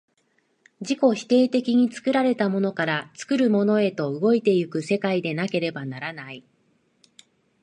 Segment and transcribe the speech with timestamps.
[0.79, 6.43] 自己否定的に作られたものから作るものへと動いて行く世界でなければならない。